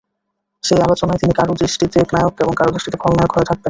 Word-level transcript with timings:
সেই 0.63 0.79
আলোচনায় 0.81 1.19
তিনি 1.21 1.33
কারও 1.33 1.53
দৃষ্টিতে 1.61 1.99
নায়ক 2.13 2.33
এবং 2.43 2.53
কারও 2.55 2.73
দৃষ্টিতে 2.75 2.97
খলনায়ক 2.97 3.31
হয়ে 3.33 3.47
থাকবেন। 3.49 3.59